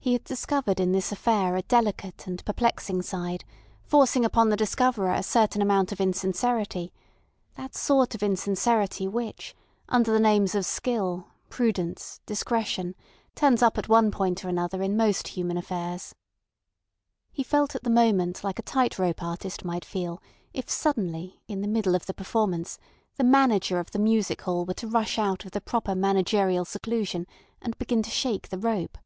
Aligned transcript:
He 0.00 0.14
had 0.14 0.24
discovered 0.24 0.80
in 0.80 0.92
this 0.92 1.12
affair 1.12 1.54
a 1.54 1.60
delicate 1.60 2.26
and 2.26 2.42
perplexing 2.46 3.02
side, 3.02 3.44
forcing 3.84 4.24
upon 4.24 4.48
the 4.48 4.56
discoverer 4.56 5.12
a 5.12 5.22
certain 5.22 5.60
amount 5.60 5.92
of 5.92 6.00
insincerity—that 6.00 7.74
sort 7.74 8.14
of 8.14 8.22
insincerity 8.22 9.06
which, 9.06 9.54
under 9.86 10.10
the 10.10 10.18
names 10.18 10.54
of 10.54 10.64
skill, 10.64 11.28
prudence, 11.50 12.22
discretion, 12.24 12.94
turns 13.34 13.60
up 13.62 13.76
at 13.76 13.86
one 13.90 14.10
point 14.10 14.42
or 14.42 14.48
another 14.48 14.82
in 14.82 14.96
most 14.96 15.28
human 15.28 15.58
affairs. 15.58 16.14
He 17.30 17.42
felt 17.42 17.74
at 17.74 17.82
the 17.84 17.90
moment 17.90 18.42
like 18.42 18.58
a 18.58 18.62
tight 18.62 18.98
rope 18.98 19.22
artist 19.22 19.62
might 19.62 19.84
feel 19.84 20.22
if 20.54 20.70
suddenly, 20.70 21.42
in 21.48 21.60
the 21.60 21.68
middle 21.68 21.94
of 21.94 22.06
the 22.06 22.14
performance, 22.14 22.78
the 23.16 23.24
manager 23.24 23.78
of 23.78 23.90
the 23.90 23.98
Music 23.98 24.40
Hall 24.40 24.64
were 24.64 24.72
to 24.72 24.86
rush 24.88 25.18
out 25.18 25.44
of 25.44 25.50
the 25.50 25.60
proper 25.60 25.94
managerial 25.94 26.64
seclusion 26.64 27.26
and 27.60 27.76
begin 27.76 28.02
to 28.02 28.08
shake 28.10 28.48
the 28.48 28.58
rope. 28.58 28.96